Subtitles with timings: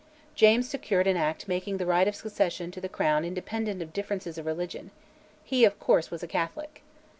[0.33, 4.39] James secured an Act making the right of succession to the Crown independent of differences
[4.39, 4.89] of religion;
[5.43, 6.81] he, of course, was a Catholic.